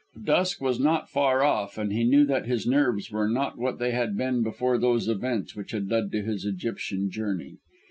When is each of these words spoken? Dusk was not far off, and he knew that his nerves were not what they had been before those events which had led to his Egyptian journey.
Dusk 0.23 0.59
was 0.61 0.79
not 0.79 1.11
far 1.11 1.43
off, 1.43 1.77
and 1.77 1.93
he 1.93 2.03
knew 2.03 2.25
that 2.25 2.47
his 2.47 2.65
nerves 2.65 3.11
were 3.11 3.29
not 3.29 3.59
what 3.59 3.77
they 3.77 3.91
had 3.91 4.17
been 4.17 4.41
before 4.41 4.79
those 4.79 5.07
events 5.07 5.55
which 5.55 5.73
had 5.73 5.91
led 5.91 6.11
to 6.11 6.23
his 6.23 6.43
Egyptian 6.43 7.11
journey. 7.11 7.57